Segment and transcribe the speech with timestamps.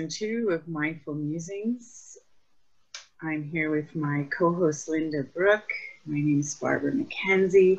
[0.00, 2.16] season two of Mindful Musings.
[3.20, 5.70] I'm here with my co host Lynda Brooke.
[6.06, 7.78] My name is Barbara McKenzie,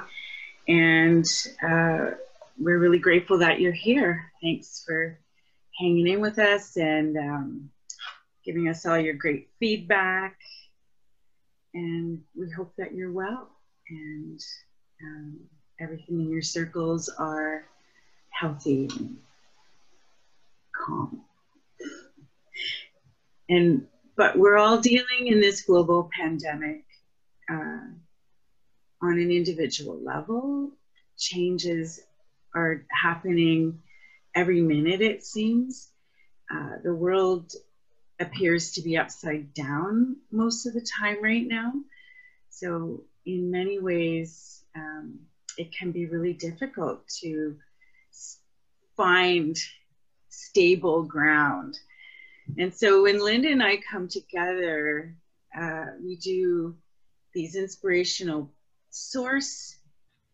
[0.68, 1.26] and
[1.64, 2.12] uh,
[2.60, 4.32] we're really grateful that you're here.
[4.40, 5.18] Thanks for
[5.80, 7.72] hanging in with us and um,
[8.46, 10.38] giving us all your great feedback.
[11.74, 13.50] And we hope that you're well
[13.90, 14.40] and
[15.04, 15.40] um,
[15.80, 17.66] everything in your circles are
[18.30, 19.18] healthy and
[20.86, 21.24] calm.
[23.52, 26.86] And but we're all dealing in this global pandemic
[27.50, 27.90] uh,
[29.02, 30.72] on an individual level.
[31.18, 32.00] Changes
[32.56, 33.80] are happening
[34.34, 35.90] every minute, it seems.
[36.50, 37.52] Uh, the world
[38.22, 41.74] appears to be upside down most of the time right now.
[42.50, 45.20] So, in many ways, um,
[45.58, 47.58] it can be really difficult to
[48.96, 49.58] find
[50.30, 51.78] stable ground.
[52.58, 55.16] And so when Lynda and I come together,
[55.58, 56.76] uh, we do
[57.34, 58.52] these inspirational
[58.90, 59.78] source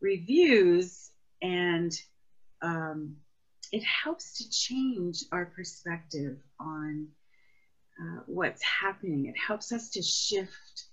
[0.02, 1.92] reviews, and
[2.62, 3.16] um,
[3.72, 7.08] it helps to change our perspective on
[8.00, 9.26] uh, what's happening.
[9.26, 10.86] It helps us to shift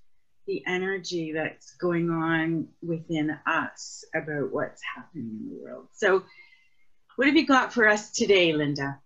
[0.46, 5.88] the energy that's going on within us about what's happening in the world.
[5.94, 6.22] So,
[7.16, 8.98] what have you got for us today, Lynda?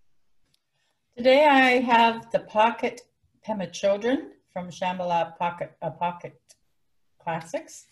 [1.19, 3.01] Today I have the Pocket
[3.45, 6.41] Pema Chödrön from Shambhala Pocket, uh, Pocket
[7.21, 7.87] Classics.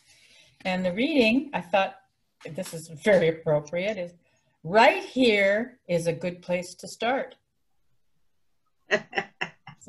[0.64, 1.96] And the reading, I thought
[2.54, 4.12] this is very appropriate, is
[4.62, 7.34] right here is a good place to start.
[8.92, 9.00] so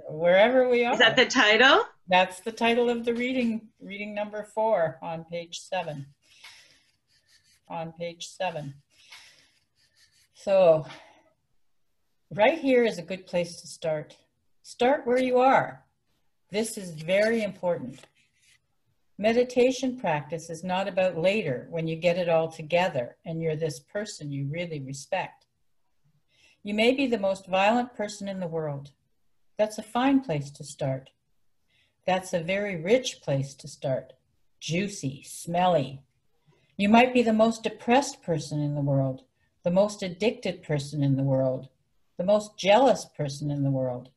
[0.10, 0.94] wherever we are.
[0.94, 1.84] Is that the title?
[2.08, 6.08] That's the title of the reading, reading number four on page seven.
[7.70, 8.74] On page seven.
[10.34, 10.88] So
[12.32, 14.16] right here is a good place to start.
[14.64, 15.84] Start where you are.
[16.52, 18.00] This is very important.
[19.18, 23.80] Meditation practice is not about later when you get it all together and you're this
[23.80, 25.46] person you really respect.
[26.64, 28.92] You may be the most violent person in the world.
[29.58, 31.09] That's a fine place to start.
[32.06, 34.14] That's a very rich place to start.
[34.59, 36.02] Juicy, smelly.
[36.78, 39.24] You might be the most depressed person in the world
[39.68, 41.68] the most addicted person in the world,
[42.17, 44.09] the most jealous person in the world.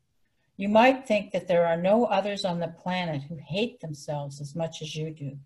[0.56, 4.54] You might think that there are no others on the planet who hate themselves as
[4.54, 5.38] much as you do.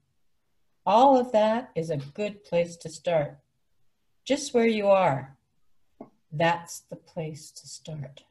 [0.86, 3.38] All of that is a good place to start.
[4.24, 5.36] Just where you are,
[6.32, 8.24] that's the place to start.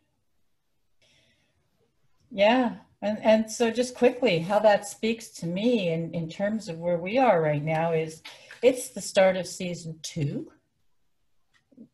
[2.31, 6.79] Yeah, and, and so just quickly, how that speaks to me in, in terms of
[6.79, 8.23] where we are right now is
[8.61, 10.51] it's the start of season two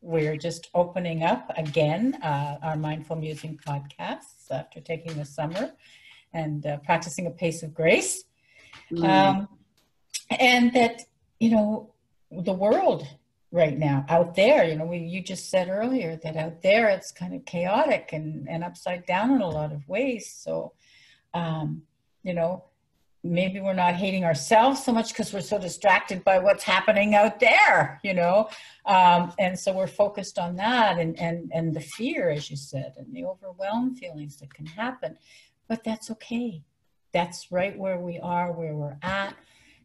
[0.01, 5.71] we're just opening up again uh, our mindful musing podcasts after taking the summer
[6.33, 8.23] and uh, practicing a pace of grace
[8.91, 9.03] mm.
[9.07, 9.47] um,
[10.39, 11.01] and that
[11.39, 11.93] you know
[12.31, 13.07] the world
[13.51, 17.11] right now out there you know we, you just said earlier that out there it's
[17.11, 20.71] kind of chaotic and, and upside down in a lot of ways so
[21.33, 21.81] um,
[22.23, 22.63] you know
[23.23, 27.39] maybe we're not hating ourselves so much because we're so distracted by what's happening out
[27.39, 28.49] there you know?
[28.85, 32.93] Um, and so we're focused on that and and and the fear as you said
[32.97, 35.17] and the overwhelmed feelings that can happen.
[35.67, 36.63] But that's okay.
[37.11, 39.35] That's right where we are where we're at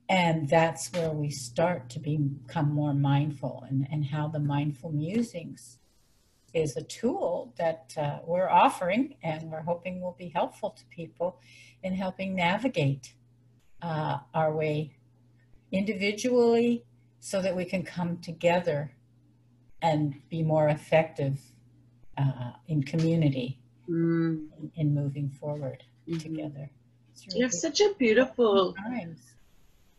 [0.09, 3.65] and that's where we start to become more mindful.
[3.69, 5.79] And, and how the mindful musings
[6.53, 11.41] is a tool that uh, we're offering and we're hoping will be helpful to people
[11.83, 13.15] in helping navigate
[13.85, 14.91] uh, our way
[15.71, 16.85] individually
[17.21, 18.91] so that we can come together
[19.83, 21.39] and be more effective
[22.17, 24.47] uh, in community mm.
[24.59, 26.19] in, in, moving forward mm-hmm.
[26.19, 26.71] together.
[27.27, 28.75] Really you have such a beautiful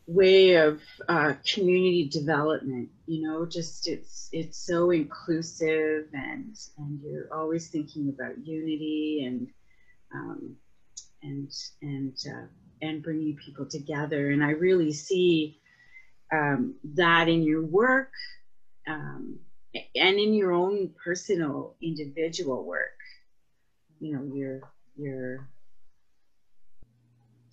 [0.07, 2.89] way of uh, community development.
[3.05, 9.47] You know, just it's it's so inclusive and and you're always thinking about unity and
[10.13, 10.55] um,
[11.21, 11.51] and
[11.81, 12.47] and uh,
[12.81, 14.31] and bringing people together.
[14.31, 15.59] And I really see
[16.31, 18.11] um, that in your work
[18.87, 19.39] um,
[19.95, 22.97] and in your own personal individual work.
[23.99, 24.61] You know, you're
[24.97, 25.47] you're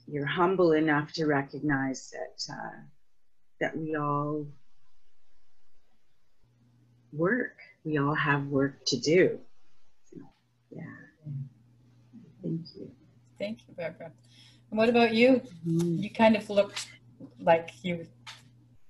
[0.06, 2.80] you're humble enough to recognize that uh,
[3.60, 4.46] that we all
[7.12, 7.56] work.
[7.84, 9.38] We all have work to do.
[10.10, 10.20] So,
[10.70, 10.82] yeah.
[12.42, 12.90] Thank you.
[13.38, 14.12] Thank you, Barbara.
[14.72, 15.42] What about you?
[15.66, 16.88] You kind of looked
[17.38, 18.06] like you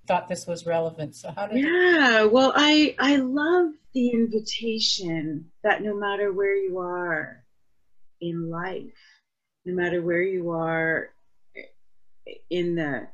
[0.07, 1.17] thought this was relevant.
[1.17, 6.79] So how did Yeah, well I I love the invitation that no matter where you
[6.79, 7.43] are,
[8.21, 8.95] in life,
[9.65, 11.11] no matter where you are
[12.49, 13.09] in the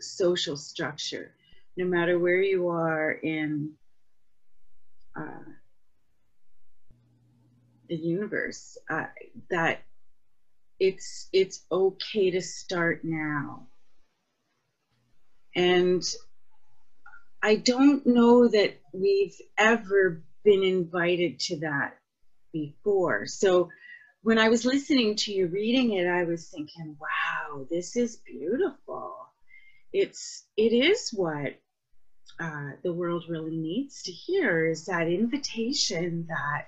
[0.00, 1.34] social structure,
[1.76, 3.72] no matter where you are in
[5.16, 5.50] uh,
[7.88, 9.06] the universe, uh,
[9.50, 9.82] that
[10.82, 13.68] it's it's okay to start now.
[15.54, 16.02] And
[17.40, 21.94] I don't know that we've ever been invited to that
[22.52, 23.26] before.
[23.26, 23.68] So
[24.22, 29.14] when I was listening to you reading it, I was thinking, wow, this is beautiful.
[29.92, 31.52] It's it is what
[32.40, 36.66] uh, the world really needs to hear is that invitation that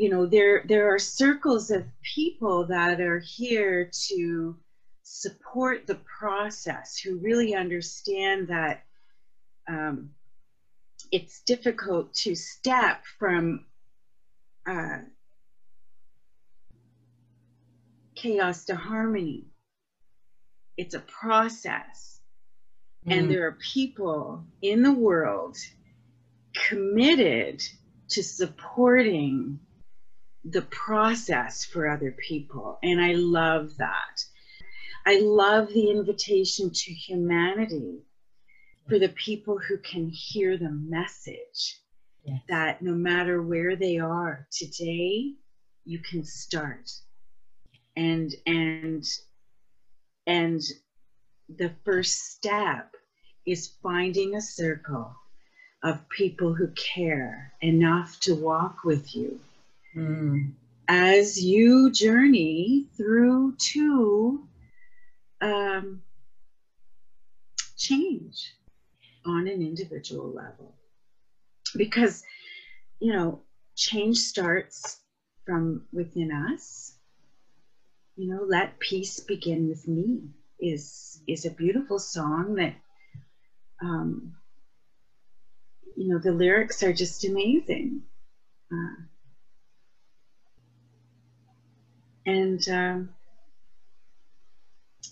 [0.00, 4.56] you know there there are circles of people that are here to
[5.02, 8.84] support the process who really understand that
[9.68, 10.08] um,
[11.12, 13.66] it's difficult to step from
[14.66, 15.00] uh,
[18.14, 19.48] chaos to harmony.
[20.78, 22.22] It's a process.
[23.06, 23.18] Mm.
[23.18, 25.58] And there are people in the world
[26.54, 27.62] committed
[28.10, 29.60] to supporting
[30.44, 32.78] the process for other people.
[32.82, 34.24] And I love that.
[35.06, 38.02] I love the invitation to humanity
[38.88, 41.78] for the people who can hear the message
[42.24, 42.40] yes.
[42.48, 45.34] that no matter where they are today,
[45.84, 46.90] you can start.
[47.96, 49.04] And and
[50.26, 50.62] and
[51.48, 52.94] the first step
[53.46, 55.14] is finding a circle
[55.82, 59.40] of people who care enough to walk with you
[59.96, 60.52] mm.
[60.88, 64.46] as you journey through to
[65.40, 66.02] um,
[67.76, 68.54] change
[69.24, 70.74] on an individual level.
[71.76, 72.22] Because,
[72.98, 73.42] you know,
[73.76, 74.98] change starts
[75.46, 76.92] from within us.
[78.16, 80.20] You know, let peace begin with me
[80.58, 82.74] is is a beautiful song that
[83.82, 84.34] um,
[85.96, 88.02] you know the lyrics are just amazing.
[88.72, 89.02] Uh,
[92.26, 93.08] and um,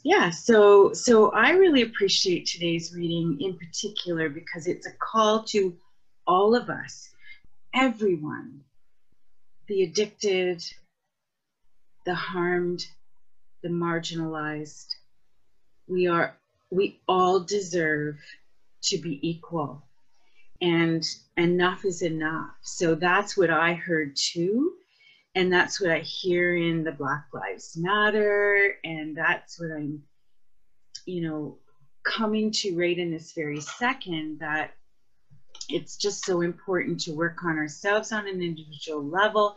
[0.05, 5.75] yeah, so so I really appreciate today's reading in particular because it's a call to
[6.26, 7.10] all of us,
[7.75, 8.60] everyone,
[9.66, 10.62] the addicted,
[12.06, 12.87] the harmed,
[13.62, 14.94] the marginalized.
[15.87, 16.34] We are
[16.70, 18.16] we all deserve
[18.82, 19.82] to be equal.
[20.61, 21.04] And
[21.37, 22.50] enough is enough.
[22.62, 24.72] So that's what I heard too
[25.38, 30.02] and that's what I hear in the Black Lives Matter, and that's what I'm,
[31.06, 31.58] you know,
[32.02, 34.75] coming to right in this very second that
[35.69, 39.56] it's just so important to work on ourselves on an individual level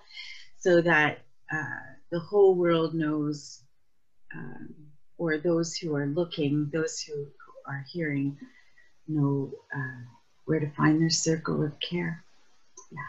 [0.59, 1.79] so that uh,
[2.11, 3.61] the whole world knows,
[4.35, 4.75] um,
[5.17, 7.25] or those who are looking, those who
[7.65, 8.37] are hearing,
[9.07, 10.05] know uh,
[10.45, 12.23] where to find their circle of care.
[12.91, 12.99] Yeah.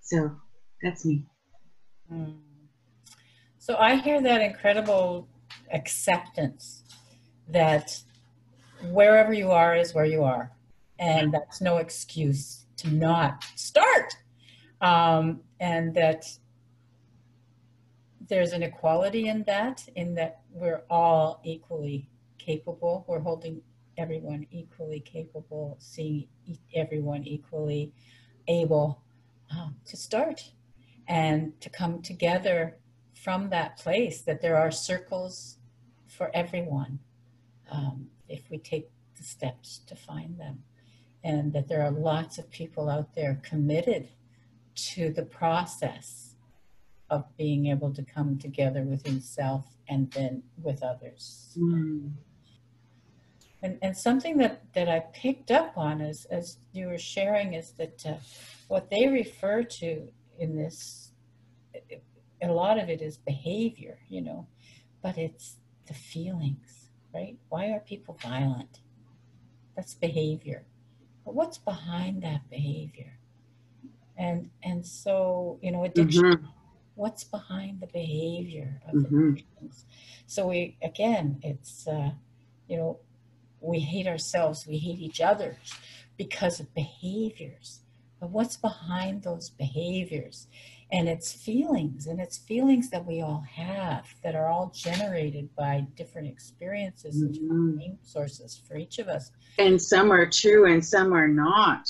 [0.00, 0.36] So
[0.82, 1.22] that's me.
[2.12, 2.38] Mm.
[3.58, 5.28] So I hear that incredible
[5.72, 6.84] acceptance
[7.48, 8.00] that
[8.90, 10.52] wherever you are is where you are,
[10.98, 14.14] and that's no excuse to not start.
[14.80, 16.26] Um, and that
[18.28, 22.08] there's an equality in that, in that we're all equally
[22.38, 23.04] capable.
[23.08, 23.62] We're holding
[23.96, 26.28] everyone equally capable, seeing
[26.74, 27.92] everyone equally
[28.48, 29.02] able
[29.50, 30.50] um, to start
[31.08, 32.76] and to come together
[33.14, 35.58] from that place that there are circles
[36.06, 36.98] for everyone
[37.70, 40.62] um, if we take the steps to find them
[41.24, 44.08] and that there are lots of people out there committed
[44.74, 46.34] to the process
[47.10, 52.10] of being able to come together with himself and then with others mm.
[53.62, 57.72] and, and something that, that i picked up on as, as you were sharing is
[57.72, 58.14] that uh,
[58.68, 60.08] what they refer to
[60.38, 61.12] in this
[62.42, 64.46] a lot of it is behavior you know
[65.02, 67.36] but it's the feelings right?
[67.48, 68.80] Why are people violent?
[69.74, 70.66] That's behavior.
[71.24, 73.18] But what's behind that behavior?
[74.16, 76.46] And and so you know addiction mm-hmm.
[76.94, 79.32] what's behind the behavior of mm-hmm.
[79.32, 79.84] addictions
[80.26, 82.12] so we again it's uh,
[82.66, 82.98] you know
[83.60, 85.58] we hate ourselves we hate each other
[86.16, 87.80] because of behaviors
[88.20, 90.46] but what's behind those behaviors
[90.92, 95.84] and it's feelings and it's feelings that we all have that are all generated by
[95.96, 97.78] different experiences and mm-hmm.
[97.78, 101.88] different sources for each of us and some are true and some are not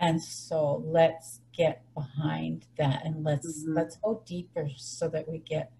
[0.00, 3.76] and so let's get behind that and let's Mhm.
[3.76, 5.72] let's go deeper so that we get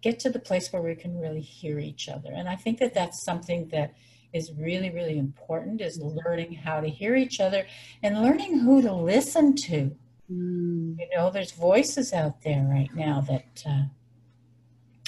[0.00, 2.94] get to the place where we can really hear each other and i think that
[2.94, 3.92] that's something that
[4.32, 7.66] is really really important is learning how to hear each other
[8.02, 9.94] and learning who to listen to
[10.30, 10.96] Mm.
[10.96, 13.82] you know there's voices out there right now that uh,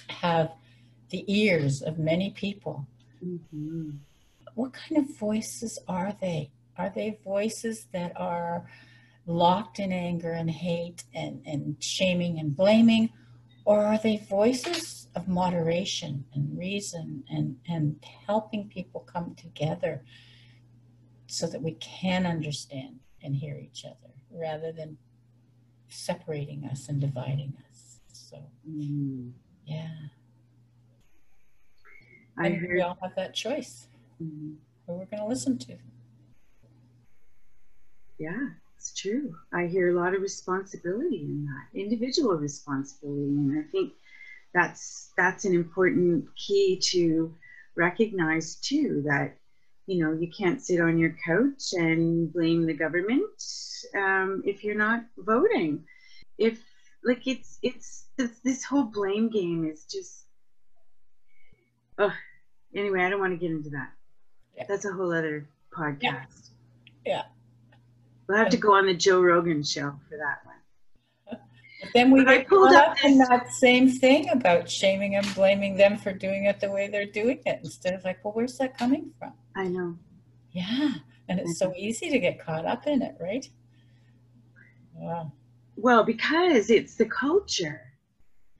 [0.08, 0.52] have
[1.10, 2.86] the ears of many people
[3.24, 3.98] Mhm.
[4.54, 8.66] what kind of voices are they are they voices that are
[9.26, 13.10] locked in anger and hate and, and shaming and blaming
[13.64, 20.02] or are they voices of moderation and reason and, and helping people come together
[21.26, 24.96] so that we can understand and hear each other rather than
[25.88, 28.38] separating us and dividing us so
[28.68, 29.32] Mm.
[29.66, 29.88] yeah
[32.38, 33.88] I and we all have that choice
[34.22, 34.56] Mhm.
[34.86, 35.76] who we're going to listen to
[38.18, 39.34] Yeah, it's true.
[39.52, 43.94] I hear a lot of responsibility in that, individual responsibility, and I think
[44.54, 47.34] that's that's an important key to
[47.76, 49.02] recognize too.
[49.06, 49.36] That
[49.86, 53.42] you know you can't sit on your couch and blame the government
[53.94, 55.84] um, if you're not voting.
[56.38, 56.58] If
[57.04, 60.18] like it's it's this, this whole blame game is just.
[61.98, 62.12] Oh,
[62.74, 63.90] anyway, I don't want to get into that.
[64.56, 64.64] Yeah.
[64.68, 66.50] That's a whole other podcast.
[67.04, 67.22] Yeah.
[68.26, 70.56] We'll have to go on the Joe Rogan show for that one.
[71.82, 75.16] But then we I get pulled caught up up in that same thing about shaming
[75.16, 78.32] and blaming them for doing it the way they're doing it instead of like, well,
[78.32, 79.32] where's that coming from?
[79.56, 79.98] I know.
[80.52, 80.94] Yeah.
[81.28, 83.48] And it's so easy to get caught up in it, right?
[84.94, 85.32] Wow.
[85.76, 87.80] Well, because it's the culture.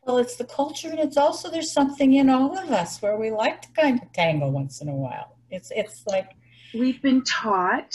[0.05, 3.31] Well, it's the culture, and it's also there's something in all of us where we
[3.31, 5.37] like to kind of tangle once in a while.
[5.49, 6.33] It's it's like
[6.75, 7.95] We've been taught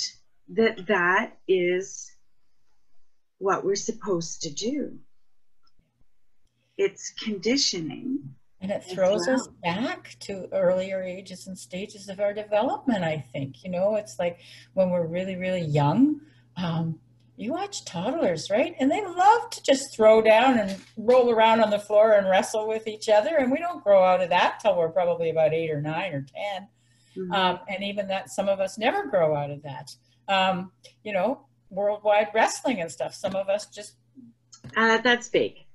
[0.49, 2.11] that that is
[3.39, 4.99] what we're supposed to do.
[6.77, 8.19] It's conditioning.
[8.59, 13.63] And it throws us back to earlier ages and stages of our development, I think.
[13.63, 14.39] You know, it's like
[14.73, 16.21] when we're really, really young,
[16.55, 16.99] um,
[17.35, 18.75] you watch toddlers, right?
[18.79, 22.67] And they love to just throw down and roll around on the floor and wrestle
[22.67, 23.37] with each other.
[23.37, 26.25] And we don't grow out of that till we're probably about eight or nine or
[26.55, 26.67] 10.
[27.15, 27.35] Mhm.
[27.35, 29.95] Um, and even that, some of us never grow out of that.
[30.27, 30.71] Um,
[31.03, 33.13] you know, worldwide wrestling and stuff.
[33.13, 33.97] Some of us just
[34.75, 35.66] Uh, that's fake.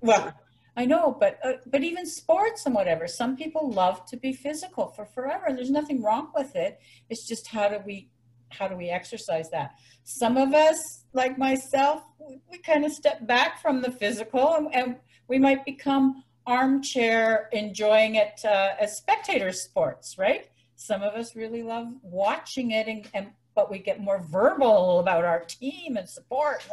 [0.00, 0.32] Well,
[0.76, 4.86] I know, but uh, but even sports and whatever, some people love to be physical
[4.86, 6.78] for forever, and there's nothing wrong with it.
[7.10, 8.08] It's just how do we
[8.50, 9.72] how do we exercise that?
[10.04, 14.74] Some of us, like myself, we, we kind of step back from the physical, and,
[14.74, 20.48] and we might become armchair enjoying it uh, as spectator sports, right?
[20.76, 25.24] Some of us really love watching it, and, and but we get more verbal about
[25.24, 26.64] our team and support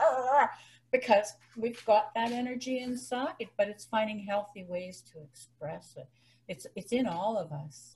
[0.92, 6.08] because we've got that energy inside but it's finding healthy ways to express it
[6.48, 7.96] it's it's in all of us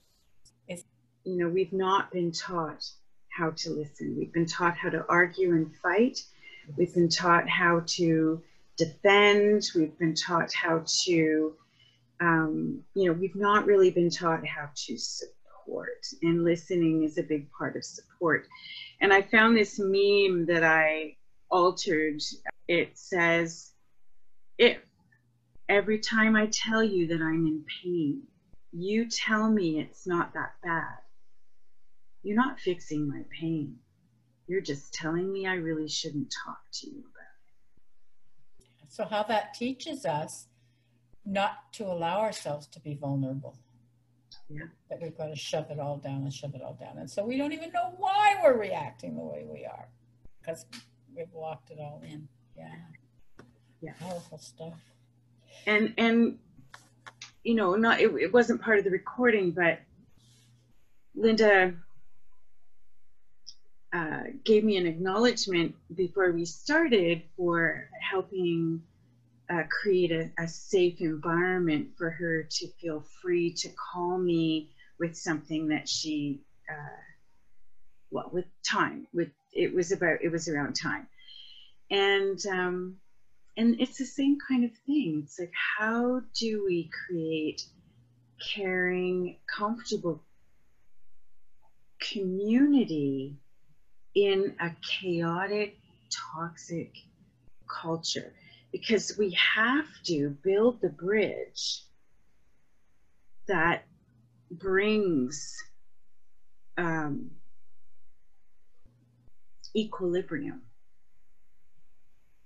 [0.67, 0.86] It's-
[1.25, 2.84] You know, we've not been taught
[3.38, 4.15] how to listen.
[4.17, 6.17] We've been taught how to argue and fight.
[6.77, 8.41] We've been taught how to
[8.77, 9.69] defend.
[9.75, 11.53] We've been taught how to,
[12.22, 16.01] um, you know, we've not really been taught how to support.
[16.24, 18.48] And listening is a big part of support.
[19.01, 21.15] And I found this meme that I
[21.50, 22.22] altered.
[22.69, 23.71] It says,
[24.59, 24.77] if
[25.67, 28.21] every time I tell you that I'm in pain,
[28.71, 30.99] you tell me it's not that bad,
[32.21, 33.75] you're not fixing my pain.
[34.47, 38.91] You're just telling me I really shouldn't talk to you about it.
[38.91, 40.45] so how that teaches us
[41.25, 43.57] not to allow ourselves to be vulnerable
[44.47, 44.65] Yeah.
[44.91, 47.25] that we've got to shove it all down and shove it all down and so
[47.25, 49.88] we don't even know why we're reacting the way we are
[50.39, 50.65] because
[51.15, 52.27] we've locked it all in
[52.59, 52.75] yeah
[53.81, 53.93] Yeah.
[53.99, 54.73] powerful stuff.
[55.67, 56.39] And and
[57.43, 59.79] you know, not it, it wasn't part of the recording, but
[61.17, 61.75] Lynda
[63.93, 68.83] uh, gave me an acknowledgement before we started for helping
[69.49, 75.17] uh, create a, a safe environment for her to feel free to call me with
[75.17, 76.39] something that she,
[76.71, 77.01] uh,
[78.11, 79.07] well, with time.
[79.13, 81.07] With it was about it was around time,
[81.91, 82.98] and um,
[83.58, 85.22] and it's the same kind of thing.
[85.24, 87.63] It's like how do we create
[88.53, 90.24] caring, comfortable
[92.00, 93.36] community
[94.15, 95.77] in a chaotic,
[96.34, 96.91] toxic
[97.67, 98.34] culture
[98.72, 101.84] because we have to build the bridge
[103.48, 103.84] that
[104.51, 105.58] brings
[106.77, 107.31] um,
[109.75, 110.62] equilibrium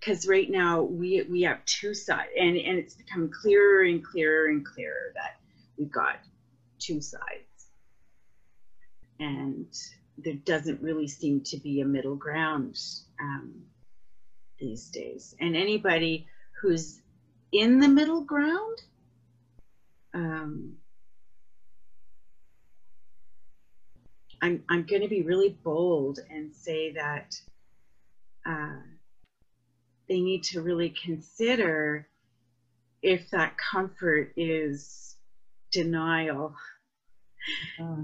[0.03, 4.47] because right now we we have two sides, and and it's become clearer and clearer
[4.47, 5.35] and clearer that
[5.77, 6.17] we've got
[6.79, 7.67] two sides,
[9.19, 9.67] and
[10.17, 12.77] there doesn't really seem to be a middle ground
[13.19, 13.63] um,
[14.59, 15.33] these days.
[15.39, 16.27] And anybody
[16.61, 16.99] who's
[17.51, 18.81] in the middle ground.
[20.13, 20.73] Um,
[24.41, 27.39] I'm, I'm going to be really bold and say that
[28.45, 28.81] uh,
[30.07, 32.07] they need to really consider
[33.01, 35.15] if that comfort is
[35.71, 36.55] denial.
[37.79, 38.03] Uh,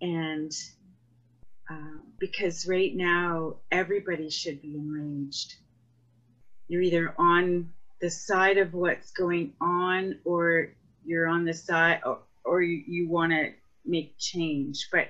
[0.00, 0.52] and
[1.70, 5.54] uh, because right now, everybody should be enraged.
[6.68, 10.68] You're either on the side of what's going on or
[11.04, 13.52] you're on the side or, or you, you want to
[13.84, 14.88] make change.
[14.90, 15.08] But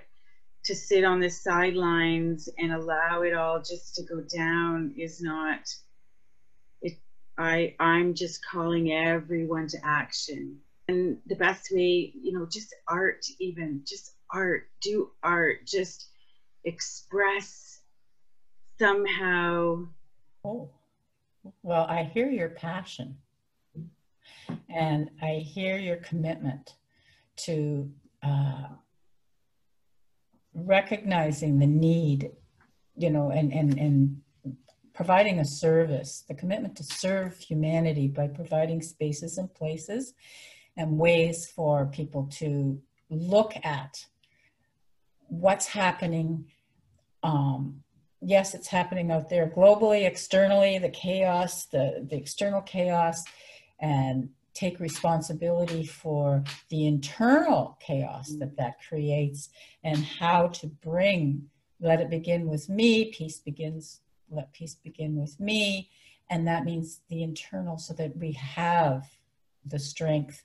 [0.65, 5.61] to sit on the sidelines and allow it all just to go down is not
[7.41, 10.57] i i'm just calling everyone to action.
[10.89, 16.09] And the best way you know just art even just art do art just
[16.65, 17.81] express
[18.79, 19.87] somehow.
[20.45, 20.71] Oh
[21.63, 23.17] well i hear your passion.
[24.69, 26.75] And i hear your commitment
[27.47, 27.91] to
[28.23, 28.69] uh,
[30.55, 32.31] recognizing the need,
[32.97, 34.21] you know, and, and, and
[35.01, 40.13] providing a service, the commitment to serve humanity by providing spaces and places
[40.77, 42.79] and ways for people to
[43.09, 44.05] look at
[45.29, 46.45] what's happening.
[47.23, 47.83] Um,
[48.21, 53.25] yes, it's happening out there globally, externally, the chaos, the, the external chaos,
[53.81, 59.49] and take responsibility for the internal chaos that that creates
[59.83, 61.49] and how to bring
[61.81, 65.91] let it begin with me peace begins let peace begin with me
[66.29, 69.05] and that means the internal so that we have
[69.65, 70.45] the strength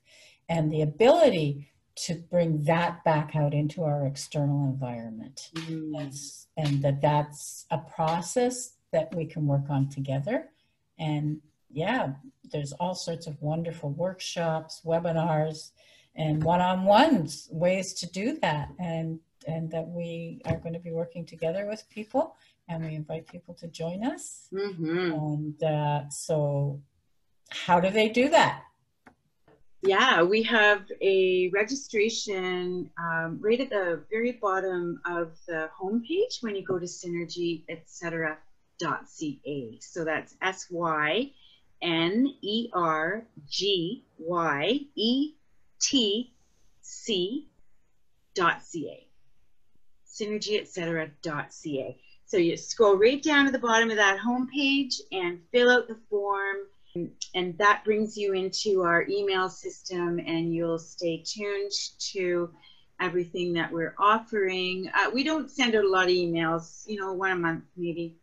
[0.49, 6.45] and the ability to bring that back out into our external environment mm.
[6.57, 10.49] and that that's a process that we can work on together
[10.97, 11.41] and
[11.75, 12.13] yeah,
[12.51, 15.71] there's all sorts of wonderful workshops, webinars,
[16.15, 18.69] and one-on-ones ways to do that.
[18.79, 22.35] And and that we are going to be working together with people,
[22.67, 24.47] and we invite people to join us.
[24.53, 25.11] Mm-hmm.
[25.11, 26.81] And uh, so,
[27.49, 28.63] how do they do that?
[29.81, 36.55] Yeah, we have a registration um, right at the very bottom of the homepage when
[36.55, 38.37] you go to synergy, etc.
[38.79, 39.77] .ca.
[39.79, 41.31] So that's S Y
[41.81, 45.33] N E R G Y E
[45.79, 46.33] T
[46.81, 47.47] C
[48.33, 49.07] dot ca.
[50.07, 51.11] Synergy, etc.
[51.21, 51.97] dot ca.
[52.35, 55.97] So you scroll right down to the bottom of that homepage and fill out the
[56.09, 56.57] form.
[57.33, 61.71] And that brings you into our email system, and you'll stay tuned
[62.11, 62.49] to
[62.99, 64.91] everything that we're offering.
[64.93, 68.17] Uh, we don't send out a lot of emails, you know, one a month maybe.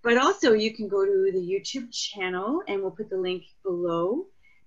[0.00, 4.26] But also you can go to the YouTube channel and we'll put the link below.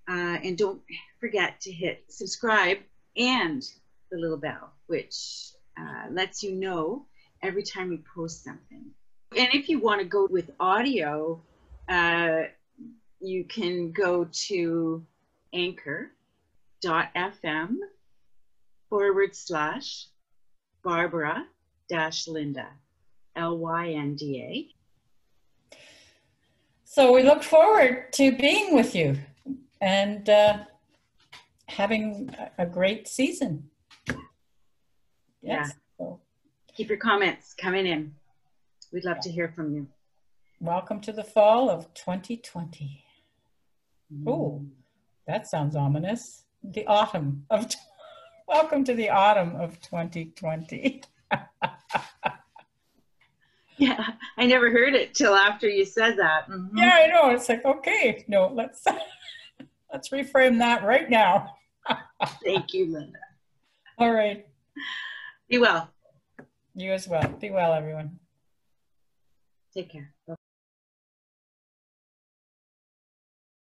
[0.10, 0.82] Uh, and don't
[1.22, 2.80] forget to hit subscribe
[3.16, 3.64] and
[4.12, 7.06] the little bell, which uh, lets you know
[7.48, 8.86] every time we post something.
[9.38, 11.42] And if you want to go with audio,
[11.88, 12.42] uh,
[13.22, 15.04] you can go to
[15.54, 16.10] anchor.fm
[18.90, 20.08] forward slash
[20.84, 21.46] Barbara
[21.90, 22.68] dash Lynda,
[23.36, 25.76] L Y N D A.
[26.84, 29.18] So we look forward to being with you
[29.82, 30.60] and uh,
[31.68, 33.70] having a great season.
[34.08, 34.18] Yes.
[35.42, 35.70] Yeah.
[36.78, 38.14] Keep your comments coming in.
[38.94, 39.88] We'd love to hear from you.
[40.62, 43.04] Welcome to the fall of 2020.
[44.14, 44.28] Mm.
[44.28, 44.64] Oh,
[45.26, 46.44] that sounds ominous.
[46.64, 47.66] The autumn of,
[48.48, 51.02] welcome to the autumn of 2020.
[53.80, 56.48] Yeah, I never heard it till after you said that.
[56.50, 56.80] Mm-hmm.
[56.80, 57.30] Yeah, I know.
[57.30, 58.84] It's like, okay, no, let's
[59.94, 61.58] let's reframe that right now.
[62.44, 63.14] Thank you, Lynda.
[64.00, 64.48] All right.
[65.48, 65.92] Be well.
[66.78, 67.28] You as well.
[67.42, 68.20] Be well, everyone.
[69.74, 70.14] Take care.